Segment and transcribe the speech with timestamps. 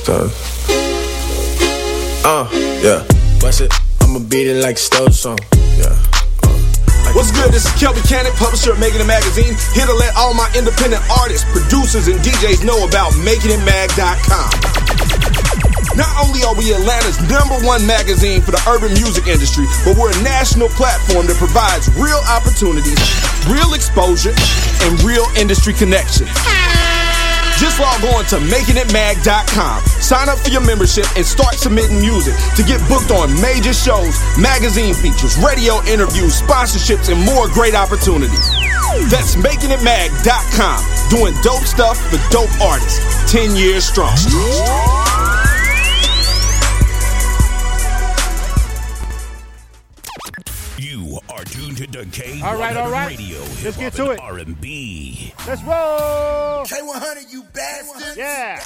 [0.00, 0.32] Stuff.
[2.24, 2.48] Uh,
[2.80, 3.04] yeah.
[3.40, 3.72] Bust it.
[4.00, 5.38] I'ma beat it like Stove song.
[5.76, 5.92] Yeah.
[7.12, 7.52] What's good?
[7.52, 11.02] This is Kelby Cannon, publisher of Making It Magazine, here to let all my independent
[11.20, 14.52] artists, producers, and DJs know about MakingItMag.com.
[15.98, 20.14] Not only are we Atlanta's number one magazine for the urban music industry, but we're
[20.14, 22.96] a national platform that provides real opportunities,
[23.50, 24.32] real exposure,
[24.86, 26.30] and real industry connection.
[27.60, 29.84] Just log on to makingitmag.com.
[30.00, 34.16] Sign up for your membership and start submitting music to get booked on major shows,
[34.40, 38.48] magazine features, radio interviews, sponsorships, and more great opportunities.
[39.12, 40.80] That's makingitmag.com.
[41.10, 43.30] Doing dope stuff for dope artists.
[43.30, 44.16] 10 years strong.
[52.10, 53.16] K100 All right, all right.
[53.16, 53.38] Radio.
[53.62, 54.20] Let's get to it.
[54.20, 55.32] R&B.
[55.46, 56.64] Let's roll.
[56.64, 58.16] K100, you bastard.
[58.16, 58.60] Yeah.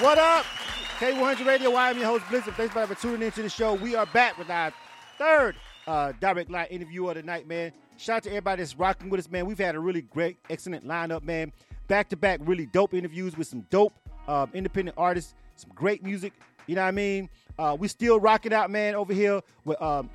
[0.00, 0.44] What up?
[0.98, 1.72] K100 Radio.
[1.74, 2.54] I am your host, Blizzard.
[2.54, 3.74] Thanks for tuning into the show.
[3.74, 4.72] We are back with our
[5.16, 7.72] third uh, direct line interview of the night, man.
[7.96, 9.46] Shout out to everybody that's rocking with us, man.
[9.46, 11.52] We've had a really great, excellent lineup, man.
[11.88, 13.94] Back to back, really dope interviews with some dope
[14.28, 16.34] um, independent artists, some great music.
[16.66, 17.28] You know what I mean?
[17.58, 20.10] Uh, we still rocking out, man, over here with um,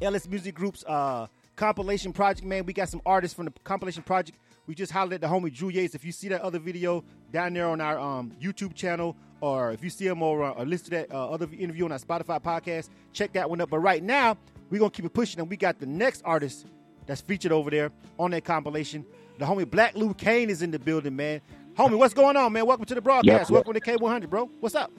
[0.00, 2.64] LS Music Group's uh, compilation project, man.
[2.64, 4.38] We got some artists from the compilation project.
[4.66, 5.94] We just hollered at the homie Drew Yates.
[5.94, 9.82] If you see that other video down there on our um, YouTube channel, or if
[9.82, 12.90] you see him or, or listen to that uh, other interview on our Spotify podcast,
[13.12, 13.70] check that one up.
[13.70, 14.36] But right now,
[14.70, 16.66] we're going to keep it pushing, and we got the next artist
[17.06, 19.04] that's featured over there on that compilation.
[19.38, 21.40] The homie Blac Lou Caine is in the building, man.
[21.76, 22.66] Homie, what's going on, man?
[22.66, 23.24] Welcome to the broadcast.
[23.24, 23.50] Yep, yep.
[23.50, 24.50] Welcome to K100, bro.
[24.60, 24.92] What's up?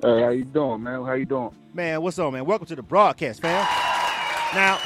[0.00, 1.04] Hey, how you doing, man?
[1.04, 1.50] How you doing?
[1.74, 2.44] Man, what's up, man?
[2.44, 3.66] Welcome to the broadcast, fam.
[4.54, 4.78] Now,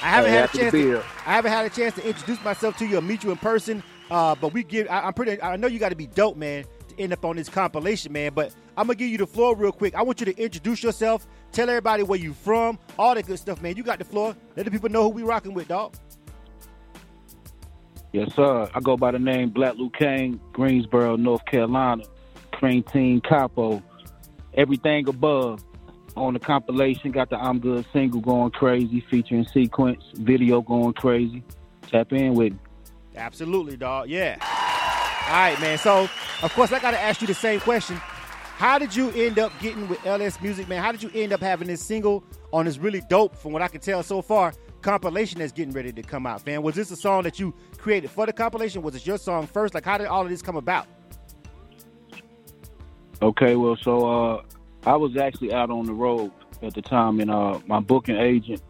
[0.00, 0.72] I haven't Hey, had a to chance.
[0.72, 1.02] To.
[1.26, 3.82] I haven't had a chance to introduce myself to you or meet you in person.
[4.08, 4.86] Uh, but we give.
[4.88, 5.42] I, I'm pretty.
[5.42, 8.32] I know you got to be dope, man, to end up on this compilation, man.
[8.34, 9.96] But I'm gonna give you the floor real quick.
[9.96, 11.26] I want you to introduce yourself.
[11.50, 13.76] Tell everybody where you from, all that good stuff, man.
[13.76, 14.36] You got the floor.
[14.56, 15.94] Let the people know who we rocking with, dog.
[18.12, 18.70] Yes, sir.
[18.74, 22.04] I go by the name Blac Lou Caine, Greensboro, North Carolina.
[22.62, 23.82] Team Capo.
[24.54, 25.64] Everything above.
[26.14, 31.42] On the compilation, got the I'm Good single going crazy, featuring sequence, video going crazy.
[31.90, 32.58] Tap in with me.
[33.16, 34.10] Absolutely, dog.
[34.10, 34.36] Yeah.
[34.42, 35.78] All right, man.
[35.78, 36.08] So,
[36.42, 37.96] of course, I got to ask you the same question.
[37.96, 40.82] How did you end up getting with LS Music, man?
[40.82, 43.68] How did you end up having this single on this really dope, from what I
[43.68, 44.52] can tell so far,
[44.82, 46.62] compilation that's getting ready to come out, man?
[46.62, 48.82] Was this a song that you created for the compilation?
[48.82, 49.72] Was it your song first?
[49.72, 50.86] Like, how did all of this come about?
[53.22, 54.42] Okay, well, so uh,
[54.84, 58.60] I was actually out on the road at the time, and uh, my booking agent,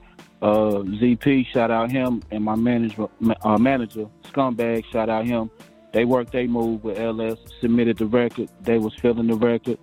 [0.43, 3.09] uh, ZP, shout out him, and my manager,
[3.45, 5.51] uh, manager Scumbag, shout out him.
[5.95, 8.51] They worked they move with LS, submitted the record.
[8.61, 9.79] They was filling the record.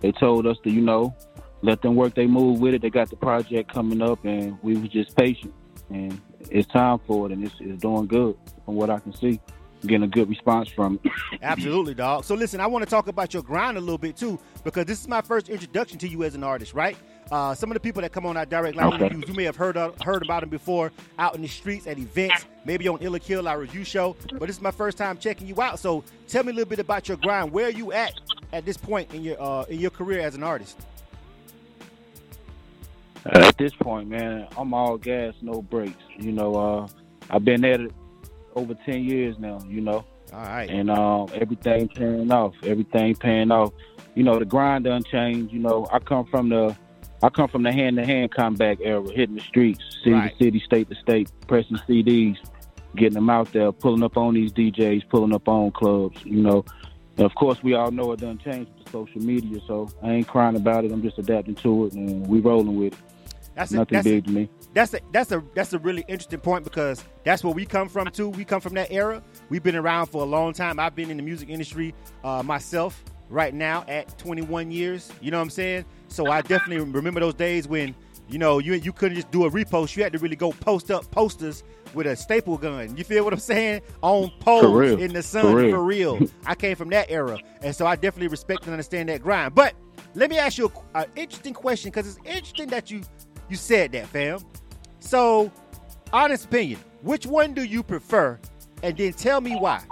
[0.00, 1.16] They told us to, you know,
[1.62, 2.82] let them work they move with it.
[2.82, 5.54] They got the project coming up, and we was just patient.
[5.88, 6.20] And
[6.50, 8.36] it's time for it, and it's, it's doing good
[8.66, 9.40] from what I can see.
[9.82, 11.00] Getting a good response from.
[11.40, 12.24] Absolutely, dog.
[12.24, 15.00] So listen, I want to talk about your grind a little bit too, because this
[15.00, 16.98] is my first introduction to you as an artist, right?
[17.32, 18.96] Uh, some of the people that come on our direct line Okay.
[19.06, 21.98] interviews, you may have heard of, heard about them before, out in the streets at
[21.98, 24.16] events, maybe on Illa Kill, our review show.
[24.38, 25.78] But this is my first time checking you out.
[25.78, 27.50] So tell me a little bit about your grind.
[27.52, 28.14] Where are you at
[28.52, 30.78] at this point in your uh, in your career as an artist?
[33.24, 36.02] At this point, man, I'm all gas, no brakes.
[36.18, 36.88] You know, uh,
[37.30, 37.92] I've been at it
[38.54, 39.58] over ten years now.
[39.66, 40.68] You know, All right.
[40.70, 42.54] and um, everything paying off.
[42.64, 43.72] Everything paying off.
[44.14, 45.52] You know, the grind done changed.
[45.52, 46.76] You know, I come from the,
[47.22, 50.36] I come from the hand to hand comeback era, hitting the streets, city Right.
[50.38, 52.36] to city, state to state, pressing CDs,
[52.96, 56.20] getting them out there, pulling up on these DJs, pulling up on clubs.
[56.24, 56.64] You know,
[57.16, 59.60] and of course we all know it done changed with social media.
[59.66, 60.92] So I ain't crying about it.
[60.92, 62.98] I'm just adapting to it, and we rolling with it.
[63.60, 64.48] That's a, Nothing that's a- big to me.
[64.72, 68.06] that's a that's a that's a really interesting point because that's where we come from
[68.10, 68.30] too.
[68.30, 69.22] We come from that era.
[69.50, 70.80] We've been around for a long time.
[70.80, 75.12] I've been in the music industry uh, myself right now at 21 years.
[75.20, 75.84] You know what I'm saying?
[76.08, 77.94] So I definitely remember those days when
[78.30, 79.94] You know, you you couldn't just do a repost.
[79.96, 81.62] You had to really go post up posters
[81.92, 82.96] with a staple gun.
[82.96, 83.82] You feel what I'm saying?
[84.02, 85.70] On poles in the sun For real.
[85.70, 86.20] for real.
[86.46, 89.54] I came from that era, and so I definitely respect and understand that grind.
[89.54, 89.74] But
[90.14, 93.02] let me ask you an interesting question because it's interesting that you
[93.50, 94.40] you said that, fam.
[95.00, 95.50] So,
[96.12, 98.38] honest opinion, which one do you prefer?
[98.82, 99.82] And then tell me why.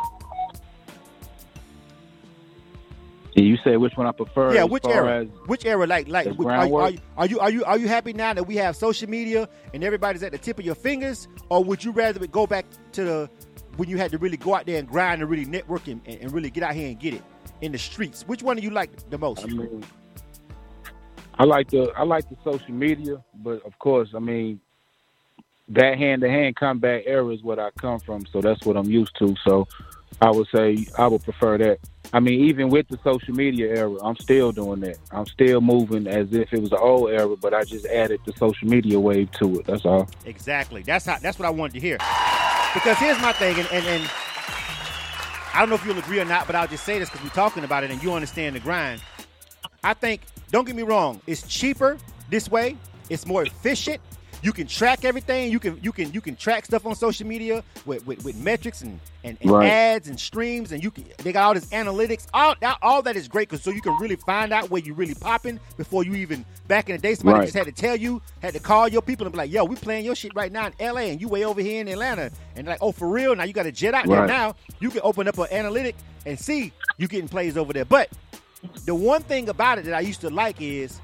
[3.34, 4.52] You say which one I prefer?
[4.52, 5.20] Yeah, which era?
[5.22, 5.87] as- which era?
[5.87, 8.32] Like, like, which- are, you- are, you, are you are you are you happy now
[8.32, 11.84] that we have social media and everybody's at the tip of your fingers, or would
[11.84, 13.31] you rather go back to the
[13.76, 16.20] when you had to really go out there and grind and really network and, and
[16.20, 17.22] and really get out here and get it
[17.60, 18.22] in the streets?
[18.26, 19.44] Which one do you like the most?
[19.44, 19.84] I mean,
[21.38, 24.61] I like the I like the social media, but of course, I mean,
[25.69, 28.90] that hand to hand combat era is what I come from, so that's what I'm
[28.90, 29.37] used to.
[29.44, 29.69] So
[30.20, 31.79] I would say I would prefer that.
[32.12, 34.96] I mean, even with the social media era, I'm still doing that.
[35.12, 38.32] I'm still moving as if it was an old era, but I just added the
[38.32, 39.67] social media wave to it.
[39.67, 40.08] That's all.
[40.25, 40.82] Exactly.
[40.82, 41.19] That's how.
[41.19, 41.99] That's what I wanted to hear.
[42.75, 44.11] Because here's my thing, and and, and
[45.55, 47.31] I don't know if you'll agree or not, but I'll just say this because we're
[47.31, 49.00] talking about it, and you understand the grind.
[49.84, 50.23] I think.
[50.50, 51.21] Don't get me wrong.
[51.27, 51.99] It's cheaper
[52.31, 52.77] this way.
[53.11, 54.00] It's more efficient.
[54.41, 55.50] You can track everything.
[55.50, 58.83] You can you can you can track stuff on social media with, with, with metrics
[58.83, 59.69] and, and, and Right.
[59.69, 62.29] ads and streams and you can they got all this analytics.
[62.33, 64.95] All that all that is great because so you can really find out where you
[64.95, 67.44] really popping before you even back in the day somebody Right.
[67.47, 69.75] just had to tell you, had to call your people and be like, yo, we
[69.75, 72.31] playing your shit right now in LA and you way over here in Atlanta.
[72.55, 73.35] And like, oh for real?
[73.35, 74.55] Now you got a jet out there now.
[74.79, 75.97] You can open up an analytic
[76.27, 77.85] and see you getting plays over there.
[77.87, 78.09] But
[78.84, 81.00] the one thing about it that I used to like is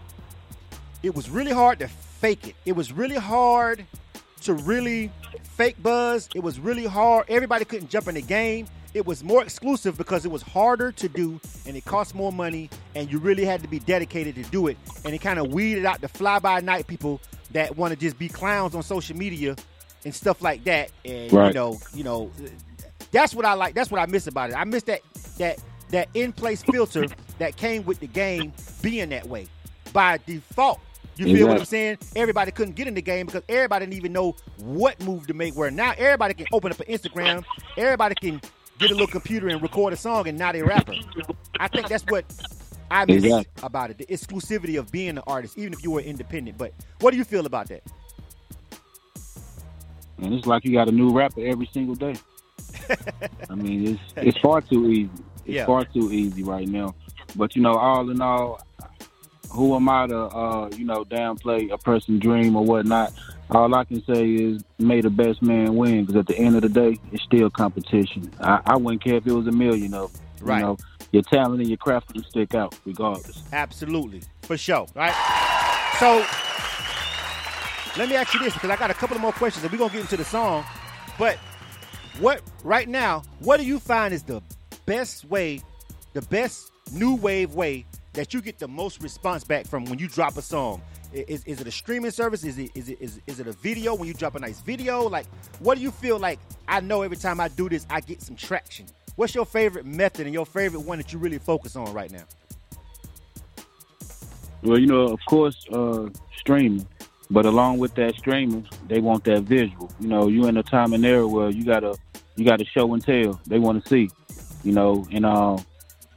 [1.02, 2.54] it was really hard to fake it.
[2.64, 3.84] It was really hard
[4.42, 5.12] to really
[5.42, 6.28] fake buzz.
[6.34, 7.26] It was really hard.
[7.28, 8.66] Everybody couldn't jump in the game.
[8.92, 12.70] It was more exclusive because it was harder to do and it cost more money
[12.94, 14.76] and you really had to be dedicated to do it.
[15.04, 17.20] And it kind of weeded out the fly by night people
[17.52, 19.56] that want to just be clowns on social media
[20.04, 20.90] and stuff like that.
[21.04, 22.30] And you know, you know,
[23.10, 23.74] that's what I like.
[23.74, 24.54] That's what I miss about it.
[24.54, 25.00] I miss that
[25.38, 25.58] that
[25.90, 27.06] that in place filter
[27.38, 28.52] that came with the game
[28.82, 29.48] being that way
[29.92, 30.80] by default.
[31.16, 31.98] You feel what I'm saying?
[32.16, 35.54] Everybody couldn't get in the game because everybody didn't even know what move to make.
[35.54, 37.44] Where now everybody can open up an Instagram,
[37.76, 38.40] everybody can
[38.78, 40.96] get a little computer and record a song, and now they rapper.
[41.60, 42.24] I think that's what
[42.90, 43.46] I miss Exactly.
[43.62, 46.58] about it—the exclusivity of being an artist, even if you were independent.
[46.58, 47.82] But what do you feel about that?
[50.18, 52.14] And it's like you got a new rapper every single day.
[53.50, 55.10] I mean, it's it's far too easy.
[55.46, 55.66] It's Yeah.
[55.66, 56.94] far too easy right now.
[57.36, 58.60] But you know, all in all,
[59.50, 63.12] who am I to uh, you know downplay a person's dream or whatnot?
[63.50, 66.04] All I can say is may the best man win.
[66.04, 68.30] Because at the end of the day, it's still competition.
[68.40, 70.22] I, I wouldn't care if it was a million of them.
[70.40, 70.58] Right.
[70.58, 70.76] You know,
[71.12, 73.42] your talent and your craft will stick out regardless.
[73.52, 74.86] Absolutely, for sure.
[74.94, 75.14] Right.
[76.00, 76.24] So
[77.96, 79.78] let me ask you this because I got a couple of more questions, and we're
[79.78, 80.64] gonna get into the song.
[81.18, 81.38] But
[82.18, 83.22] what right now?
[83.38, 84.42] What do you find is the
[84.86, 85.62] best way,
[86.12, 90.08] the best new wave way that you get the most response back from when you
[90.08, 90.80] drop a song?
[91.12, 92.42] Is, is it a streaming service?
[92.44, 95.08] Is it is it is, is it a video when you drop a nice video?
[95.08, 95.26] Like,
[95.60, 96.40] what do you feel like?
[96.66, 98.86] I know every time I do this, I get some traction.
[99.16, 102.24] What's your favorite method and your favorite one that you really focus on right now?
[104.62, 106.86] Well, you know, of course, uh, streaming.
[107.30, 109.90] But along with that streaming, they want that visual.
[110.00, 111.96] You know, you in a time and era where you gotta
[112.36, 113.40] you gotta show and tell.
[113.46, 114.10] They want to see.
[114.62, 115.58] You know, and uh,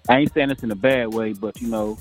[0.10, 1.98] I ain't saying this in a bad way, but you know,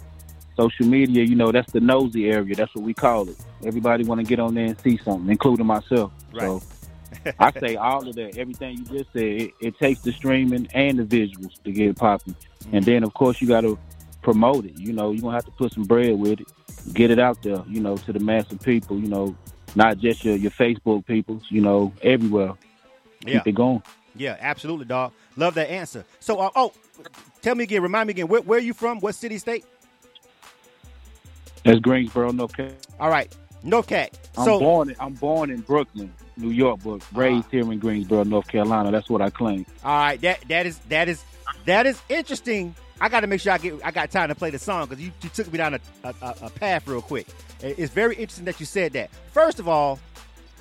[0.56, 1.24] social media.
[1.24, 2.54] You know, that's the nosy area.
[2.54, 3.36] That's what we call it.
[3.64, 6.12] Everybody want to get on there and see something, including myself.
[6.38, 6.62] So
[7.38, 8.36] I say all of that.
[8.36, 9.22] Everything you just said.
[9.22, 12.36] It, it takes the streaming and the visuals to get it popping,
[12.72, 13.78] and then of course you got to
[14.22, 14.78] promote it.
[14.78, 16.48] You know, you're gonna have to put some bread with it,
[16.94, 17.62] get it out there.
[17.68, 18.98] You know, to the mass of people.
[18.98, 19.36] You know,
[19.74, 21.40] not just your your Facebook people.
[21.48, 22.54] You know, everywhere.
[23.24, 23.38] Yeah.
[23.38, 23.82] Keep it going.
[24.18, 25.12] Yeah, absolutely, dog.
[25.36, 26.04] Love that answer.
[26.20, 26.72] So, uh, oh,
[27.46, 28.98] tell me again, remind me again, where, where are you from?
[28.98, 29.64] What city, state?
[31.62, 32.76] That's Greensboro, North Carolina.
[32.98, 34.18] All right, North Cat.
[34.36, 34.90] I'm So, born.
[34.90, 38.90] In, I'm born in Brooklyn, New York, but raised here in Greensboro, North Carolina.
[38.90, 39.64] That's what I claim.
[39.84, 41.22] all right, that that is that is
[41.66, 42.74] that is interesting.
[43.00, 45.02] I got to make sure I get I got time to play the song because
[45.04, 47.28] you, you took me down a, a, a a path real quick.
[47.62, 49.10] It's very interesting that you said that.
[49.32, 50.00] First of all,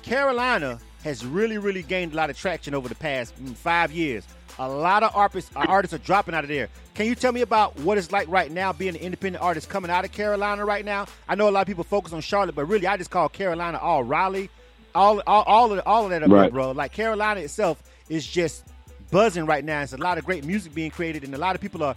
[0.02, 4.24] Carolina has really, really gained a lot of traction over the past mm, five years.
[4.58, 6.68] A lot of artists, uh, artists are dropping out of there.
[6.94, 9.90] Can you tell me about what it's like right now being an independent artist coming
[9.90, 11.06] out of Carolina right now?
[11.28, 13.78] I know a lot of people focus on Charlotte, but really, I just call Carolina
[13.78, 14.48] all Raleigh,
[14.94, 16.52] all all all of, all of that up there, Right.
[16.52, 16.70] bro.
[16.70, 18.64] Like Carolina itself is just
[19.10, 19.82] buzzing right now.
[19.82, 21.94] It's a lot of great music being created, and a lot of people are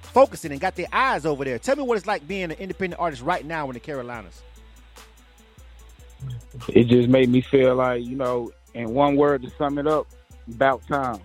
[0.00, 1.58] focusing and got their eyes over there.
[1.60, 4.42] Tell me what it's like being an independent artist right now in the Carolinas.
[6.68, 10.08] it just made me feel like you know, in one word to sum it up,
[10.52, 11.20] about time.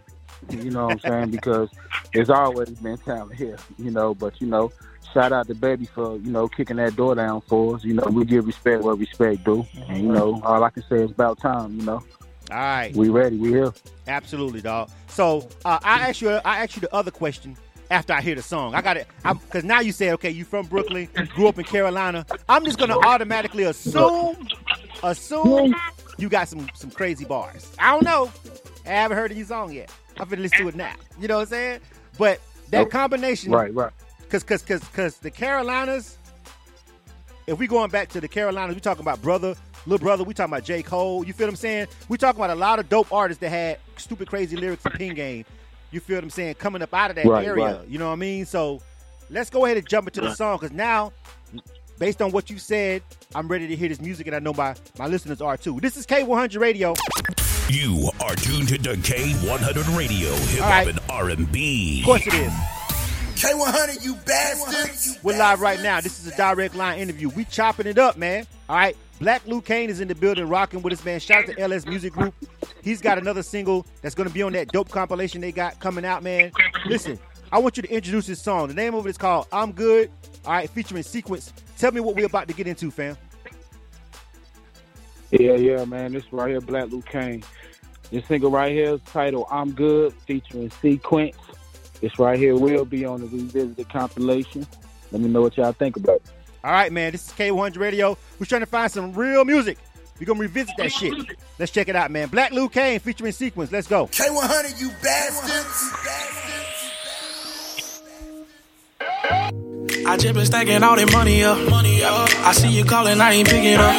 [0.50, 1.32] You know what I'm saying?
[1.32, 1.70] Because
[2.14, 3.58] it's always been talent here.
[3.78, 4.72] You know, but you know,
[5.14, 7.84] shout out to Baby for you know kicking that door down for us.
[7.84, 11.04] You know, we give respect where respect do, and you know, all I can say
[11.04, 11.80] is about time.
[11.80, 12.04] You know.
[12.50, 12.96] All right.
[12.96, 13.38] We ready.
[13.38, 13.74] We here.
[14.08, 14.90] Absolutely, dog.
[15.08, 17.58] So uh, I ask you, I ask you the other question
[17.92, 18.76] after I hear the song.
[18.76, 22.26] I got it because now you said, okay, you from Brooklyn, grew up in Carolina.
[22.48, 24.48] I'm just gonna automatically assume,
[25.04, 25.76] assume
[26.18, 27.72] you got some some crazy bars.
[27.80, 28.32] I don't know.
[28.86, 29.92] I haven't heard of your song yet.
[30.20, 30.94] I'm gonna listen to it now.
[31.20, 31.80] You know what I'm saying?
[32.18, 33.92] But that combination, Right, right.
[34.30, 36.18] Cause, cause, cause, cause the Carolinas.
[37.46, 39.56] If we going back to the Carolinas, we talking about brother,
[39.86, 40.26] little brother.
[40.26, 41.26] We talking about J Cole.
[41.26, 41.88] You feel what I'm saying?
[42.10, 45.14] We talking about a lot of dope artists that had stupid, crazy lyrics and pin
[45.14, 45.46] game.
[45.92, 46.56] You feel what I'm saying?
[46.56, 47.78] Coming up out of that Right, area.
[47.78, 47.88] right.
[47.88, 48.46] You know what I mean?
[48.46, 48.82] So
[49.30, 51.14] let's go ahead and jump into the song because now,
[51.98, 53.02] based on what you said,
[53.34, 55.80] I'm ready to hear this music, and I know my my listeners are too.
[55.80, 56.94] This is K100 Radio.
[57.70, 60.88] You are tuned to K100 Radio, Hip Hop right.
[60.88, 62.00] and R&B.
[62.00, 62.52] Of course it is.
[63.36, 65.20] K100, you bastards.
[65.22, 66.00] We're live right now.
[66.00, 67.28] This is a direct line interview.
[67.28, 68.48] We chopping it up, man.
[68.70, 68.96] All right.
[69.20, 71.20] Blac Lou Caine is in the building, rocking with his man.
[71.20, 72.34] Shout out to LS Music Group.
[72.84, 76.06] He's got another single that's going to be on that dope compilation they got coming
[76.06, 76.54] out, man.
[76.86, 77.20] Listen,
[77.52, 78.70] I want you to introduce this song.
[78.70, 80.10] The name of it is called "I'm Good."
[80.46, 81.52] All right, featuring Sequence.
[81.78, 83.18] Tell me what we're about to get into, fam.
[85.32, 86.14] Yeah, yeah, man.
[86.14, 87.44] This right here, Blac Lou Caine.
[88.12, 91.36] This single right here is titled "I'm Good," featuring Sequence.
[92.00, 94.66] This right here will be on the revisited compilation.
[95.12, 96.24] Let me know what y'all think about it.
[96.64, 97.12] All right, man.
[97.12, 98.18] This is K100 Radio.
[98.40, 99.78] We're trying to find some real music.
[100.20, 101.14] We're gonna revisit that shit.
[101.60, 102.30] Let's check it out, man.
[102.30, 103.72] Blac Lou Caine featuring Sequence.
[103.72, 104.08] Let's go.
[104.08, 105.94] K100, you bastards.
[110.08, 111.58] I just been stacking all that money up.
[111.70, 112.30] Money up.
[112.48, 113.94] I see you calling, I ain't picking up.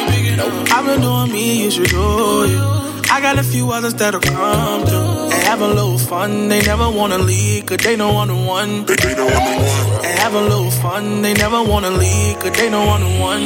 [0.71, 2.59] I've been doing me, you should do you.
[3.11, 6.47] I got a few others that'll come through and have a little fun.
[6.47, 8.85] They never wanna leave, cause they know I'm the one.
[8.89, 11.21] And have a little fun.
[11.21, 13.43] They never wanna leave, cause they know I'm the one.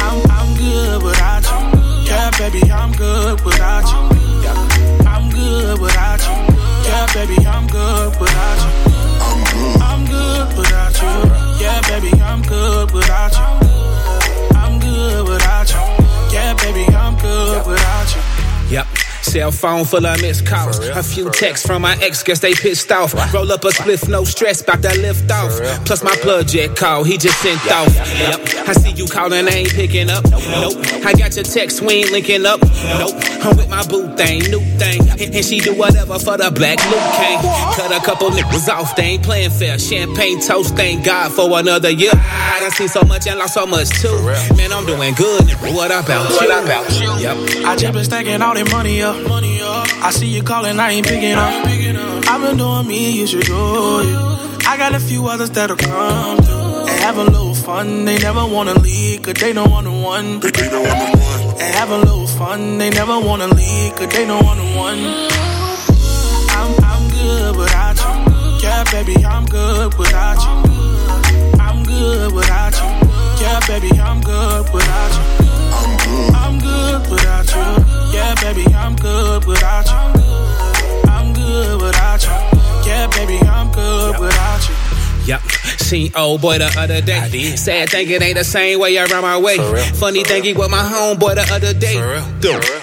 [0.00, 2.08] I'm, I'm good without you.
[2.08, 4.18] Yeah, baby, I'm good without you.
[4.42, 6.56] Yeah, I'm good without you.
[6.88, 8.91] Yeah, baby, I'm good without you.
[9.80, 11.30] I'm good without you.
[11.60, 13.68] Yeah, baby, I'm good without you.
[14.56, 16.34] I'm good without you.
[16.34, 18.22] Yeah, baby, I'm good without you.
[18.70, 18.86] Yep.
[19.22, 20.78] Cell phone full of missed calls.
[20.78, 23.14] A few texts from my ex, guess they pissed off.
[23.32, 25.52] Roll up a spliff, no stress, about that lift off.
[25.86, 27.94] Plus my plug jet call, he just sent off.
[27.94, 28.68] Yep.
[28.68, 30.24] I see you calling, I ain't picking up.
[30.24, 30.78] Nope.
[31.06, 32.60] I got your text, we ain't linking up.
[32.98, 33.14] Nope.
[33.44, 35.00] I'm with my boo thing, new thing.
[35.20, 37.38] And, she do whatever for the black Luke King.
[37.74, 39.78] Cut a couple niggas off, they ain't playing fair.
[39.78, 42.12] Champagne toast, thank God for another year.
[42.14, 44.14] I done seen so much and lost so much too.
[44.56, 45.42] Man, I'm doing good.
[45.42, 45.74] nigga.
[45.74, 46.36] What about you?
[46.36, 47.10] What about you?
[47.22, 47.66] Yep.
[47.66, 49.11] I just been stacking all that money up.
[49.28, 49.86] Money up.
[50.02, 51.52] I see you calling, I ain't picking up.
[52.28, 54.18] I've been doing me, you should do you.
[54.66, 58.04] I got a few others that'll come through and have a little fun.
[58.04, 60.40] They never wanna leave, cause they know I'm the one.
[60.42, 62.78] And have a little fun.
[62.78, 64.98] They never wanna leave, cause they I'm the one.
[66.56, 68.58] I'm, I'm good without you.
[68.62, 71.58] Yeah, baby, I'm good without you.
[71.60, 73.11] I'm good without you.
[73.42, 75.48] Yeah, baby, I'm good without you.
[75.74, 78.14] I'm good I'm good without you.
[78.14, 81.10] Yeah, baby, I'm good without you.
[81.10, 82.30] I'm good without you.
[82.86, 84.81] Yeah, baby, I'm good without you.
[85.26, 85.40] Yep.
[85.78, 87.54] Seen old boy the other day.
[87.56, 89.56] Sad thing it ain't the same way around my way.
[89.94, 91.94] Funny thing he with my homeboy the other day.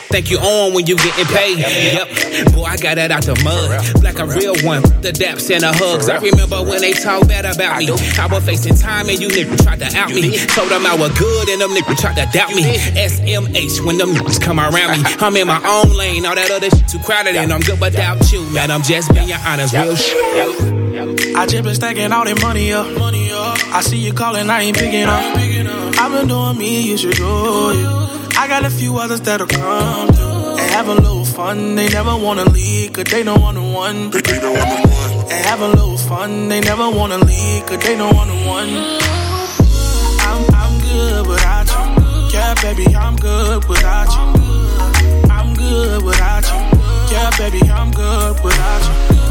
[0.10, 1.60] Think you on when you getting paid.
[1.60, 2.54] Yep.
[2.54, 4.04] Boy, I got that out the mud.
[4.04, 4.82] Like a real one.
[5.02, 6.08] The daps and the hugs.
[6.08, 7.90] I remember when they talk bad about me.
[8.18, 10.38] I was facing time and you niggas tried to out me.
[10.48, 12.64] Told them I was good and them niggas tried to doubt me.
[12.96, 15.04] SMH when them niggas come around me.
[15.20, 16.26] I'm in my own lane.
[16.26, 18.48] All that other shit too crowded and I'm good without you.
[18.52, 19.74] Man, I'm just being honest.
[19.74, 20.79] Real shit.
[21.36, 22.86] I just been stacking all that money up.
[22.98, 23.58] Money up.
[23.74, 25.24] I see you calling, I ain't picking up.
[26.00, 27.88] I've been doing me, you should do you.
[28.38, 31.76] I got a few others that'll come through and have a little fun.
[31.76, 34.12] They never wanna leave, cause they know I'm the one.
[34.16, 36.48] And have a little fun.
[36.48, 38.70] They never wanna leave, cause they know I'm the one.
[40.28, 42.30] I'm, I'm good without you.
[42.34, 45.30] Yeah, baby, I'm good without you.
[45.30, 46.80] I'm good without you.
[47.12, 49.29] Yeah, baby, I'm good without you.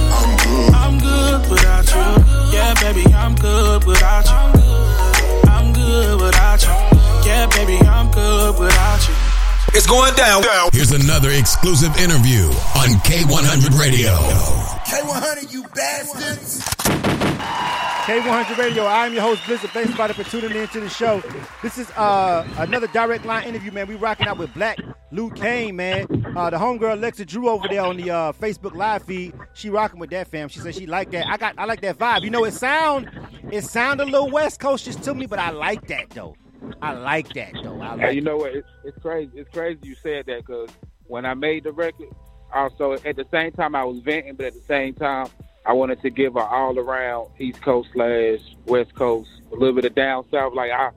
[0.75, 2.55] I'm good without you.
[2.55, 5.51] Yeah, baby, I'm good without you.
[5.51, 6.99] I'm good without you.
[7.27, 9.15] Yeah, baby, I'm good without you.
[9.75, 10.43] It's going down.
[10.73, 14.15] Here's another exclusive interview on K100 Radio.
[14.89, 17.18] K100, you bastards.
[17.39, 18.87] K100 Radio.
[18.87, 19.71] I'm your host, Blizzard.
[19.71, 21.23] Thanks, everybody, for tuning in to the show.
[21.63, 23.87] This is uh, another direct line interview, man.
[23.87, 24.77] We rocking out with Blac
[25.11, 26.07] Lou Caine, man.
[26.35, 29.35] Uh, the homegirl Alexa Drew over there on the uh, Facebook live feed.
[29.53, 30.49] She rocking with that fam.
[30.49, 31.27] She said she like that.
[31.27, 32.23] I got, I like that vibe.
[32.23, 33.11] You know, it sound,
[33.51, 36.35] it sound a little West Coastish to me, but I like that though.
[36.81, 37.81] I like that though.
[37.81, 38.55] I like Hey, you know what?
[38.55, 39.33] It's, it's crazy.
[39.35, 40.71] It's crazy you said that because
[41.07, 42.09] when I made the record,
[42.55, 45.29] also at the same time I was venting, but at the same time
[45.69, 49.85] I wanted to give her all around East Coast slash West Coast, a little bit
[49.85, 50.55] of down south.
[50.55, 50.91] Like I,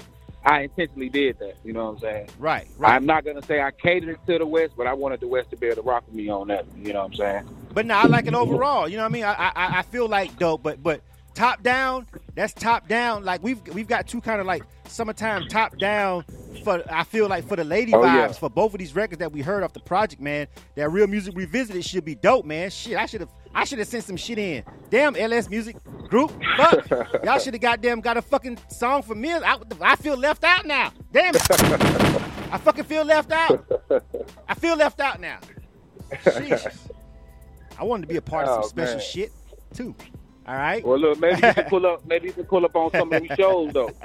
[0.46, 1.58] I intentionally did that.
[1.66, 2.30] You know what I'm saying?
[2.40, 2.96] Right, right.
[2.96, 5.58] I'm not gonna say I catered to the West, but I wanted the West to
[5.58, 6.66] be able to rock with me on that.
[6.78, 7.50] You know what I'm saying?
[7.74, 8.88] But no, I like it overall.
[8.88, 9.25] You know what I mean?
[9.25, 11.01] I I, I feel like dope, but but
[11.33, 13.23] top down, that's top down.
[13.23, 16.25] Like we've we've got two kind of like summertime top down
[16.63, 18.31] for I feel like for the lady Oh, vibes yeah.
[18.33, 20.47] for both of these records that we heard off the project, man.
[20.75, 22.69] That real music revisited should be dope, man.
[22.69, 24.63] Shit, I should have I should have sent some shit in.
[24.89, 25.75] Damn, LS Music
[26.09, 26.89] Group, fuck,
[27.23, 29.31] y'all should have goddamn got a fucking song for me.
[29.33, 30.91] I, I feel left out now.
[31.11, 31.41] Damn it,
[32.51, 33.65] I fucking feel left out.
[34.47, 35.39] I feel left out now.
[36.38, 36.89] Jesus.
[37.79, 39.03] I wanted to be a part of some Oh, special man.
[39.05, 39.31] shit
[39.73, 39.95] too.
[40.51, 40.86] All right.
[40.86, 42.05] Well, look, maybe you can pull up.
[42.05, 43.89] Maybe you can pull up on some of these shows though.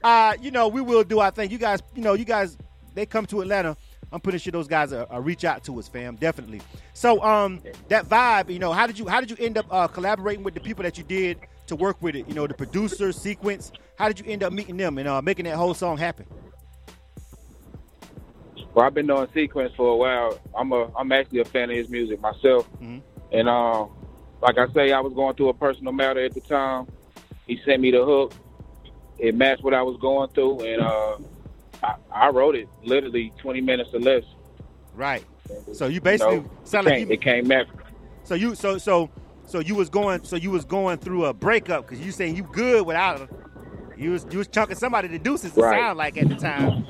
[0.00, 1.50] Uh, you know, we will do our thing.
[1.50, 2.56] You guys, you know, you guys,
[2.94, 3.76] they come to Atlanta.
[4.12, 6.14] I'm pretty sure those guys are, are reach out to us, fam.
[6.14, 6.60] Definitely.
[6.92, 9.88] So, um, that vibe, you know, how did you how did you end up uh,
[9.88, 12.28] collaborating with the people that you did to work with it?
[12.28, 13.72] You know, the producer, sequence.
[13.98, 16.26] How did you end up meeting them and uh, making that whole song happen?
[18.74, 20.38] Well, I've been doing sequence for a while.
[20.56, 23.02] I'm a I'm actually a fan of his music myself, Mhm.
[23.32, 23.90] and um,
[24.40, 26.86] like I say, I was going through a personal matter at the time.
[27.46, 28.32] He sent me the hook.
[29.18, 31.16] It matched what I was going through, and uh,
[31.82, 34.22] I, I wrote it literally 20 minutes or less.
[34.94, 35.24] Right.
[35.72, 37.66] So you basically You know, sound it like came, you, it came back.
[38.24, 39.08] so you so so
[39.46, 42.42] so you was going so you was going through a breakup because you saying you
[42.42, 43.28] good without.
[43.96, 45.56] You was you was chunking somebody to deuces.
[45.56, 45.76] Right.
[45.80, 46.84] sound like at the time.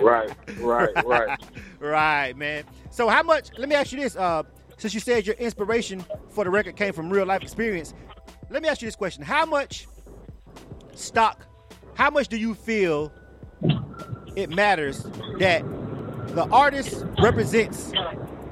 [0.00, 1.38] Right, right, right.
[1.78, 2.64] right, man.
[2.90, 3.50] So how much?
[3.56, 4.16] Let me ask you this.
[4.16, 4.42] Uh,
[4.78, 7.94] since you said your inspiration for the record came from real life experience,
[8.48, 9.86] let me ask you this question: How much
[10.94, 11.44] stock?
[11.94, 13.12] How much do you feel
[14.36, 15.04] it matters
[15.38, 15.64] that
[16.28, 17.92] the artist represents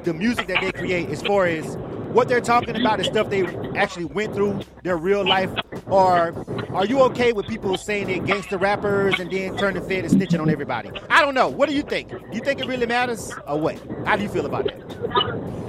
[0.02, 1.76] the music that they create as far as
[2.12, 3.44] what they're talking about is stuff they
[3.76, 5.50] actually went through their real life?
[5.86, 6.34] Or
[6.74, 10.12] are you okay with people saying they're gangster rappers and then turning the fed and
[10.12, 10.90] snitching on everybody?
[11.08, 11.48] I don't know.
[11.48, 12.08] What do you think?
[12.08, 13.80] Do you think it really matters or what?
[14.06, 15.66] How do you feel about that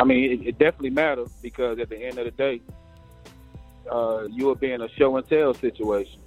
[0.00, 2.62] I mean, it, it definitely matters because at the end of the day,
[3.90, 6.20] uh, you will be in a show and tell situation.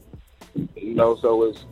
[0.75, 1.65] You know, so it's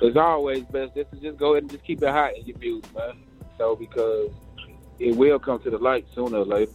[0.00, 2.58] it's always best just to just go ahead and just keep it hot in your
[2.58, 3.14] music, man.
[3.56, 4.30] So because
[5.00, 6.72] it will come to the light sooner or later.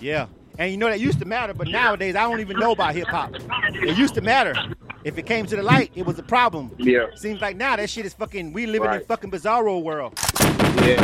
[0.00, 0.26] yeah
[0.58, 3.32] and you know that used to matter but nowadays i don't even know about hip-hop
[3.80, 4.54] it used to matter
[5.04, 7.06] if it came to the light it was a problem Yeah.
[7.14, 10.18] seems like now that shit is fucking we living in fucking bizarro world
[10.82, 11.00] Yeah.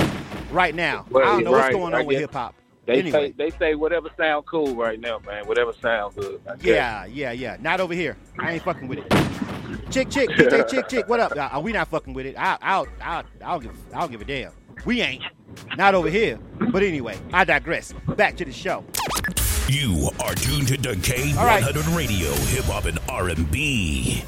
[0.51, 2.55] right now Well, i don't know what's right, going I on with hip-hop
[2.87, 5.47] They anyway say they say whatever sound cool right now, man.
[5.47, 6.40] Whatever sound good.
[6.47, 6.64] I guess.
[6.64, 7.57] Yeah, yeah, yeah.
[7.61, 8.16] Not over here.
[8.38, 9.11] I ain't fucking with it.
[9.90, 11.09] Chick, chick, DJ, chick, chick.
[11.09, 11.33] What up?
[11.37, 12.37] Uh, we not fucking with it.
[12.38, 14.53] I, I'll, I'll, I'll give, I'll give a damn.
[14.85, 15.23] We ain't.
[15.77, 16.38] Not over here.
[16.71, 17.93] But anyway, I digress.
[18.16, 18.85] Back to the show.
[19.69, 21.97] You are tuned to the K100 All right.
[21.97, 24.25] Radio, hip hop and R&B.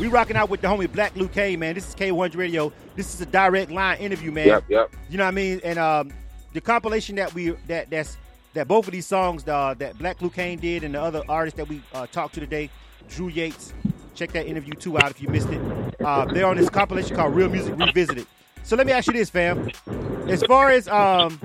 [0.00, 1.74] We rocking out with the homie Black Luke K, man.
[1.74, 2.72] This is K100 Radio.
[2.96, 4.46] This is a direct line interview, man.
[4.48, 4.96] Yep, yep.
[5.08, 5.60] You know what I mean?
[5.64, 6.12] And um,
[6.56, 8.16] the compilation that we that that's
[8.54, 11.58] that both of these songs uh, that Blac Lou Caine did and the other artists
[11.58, 12.70] that we uh, talked to today,
[13.10, 13.74] Drew Yates.
[14.14, 15.60] Check that interview too out if you missed it.
[16.00, 18.26] Uh, they're on this compilation called Real Music Revisited.
[18.62, 19.70] So let me ask you this, fam.
[20.28, 21.38] As far as um,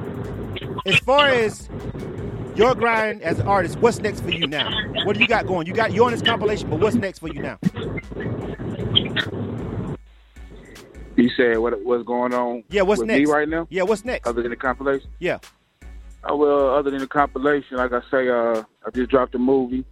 [0.86, 1.68] as far as
[2.56, 4.72] your grind as an artist, what's next for you now?
[5.04, 5.68] What do you got going?
[5.68, 7.60] You got you on this compilation, but what's next for you now?
[11.16, 12.64] You said what what's going on?
[12.70, 13.28] Yeah, what's with next?
[13.28, 13.68] me right now?
[13.70, 14.28] Yeah, what's next?
[14.28, 15.10] Other than the compilation?
[15.20, 15.40] Yeah.
[16.24, 19.84] Oh, well, other than the compilation, like I say, uh, I just dropped a movie